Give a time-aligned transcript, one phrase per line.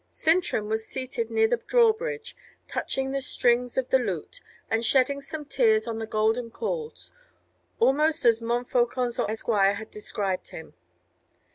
[0.09, 2.35] Sintram was seated near the drawbridge,
[2.67, 7.11] touching the strings of the lute, and shedding some tears on the golden chords,
[7.79, 10.73] almost as Montfaucon's esquire had described him.